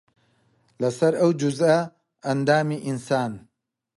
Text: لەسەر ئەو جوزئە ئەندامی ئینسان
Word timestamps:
لەسەر 0.81 1.13
ئەو 1.21 1.31
جوزئە 1.39 1.77
ئەندامی 2.25 2.83
ئینسان 2.85 3.31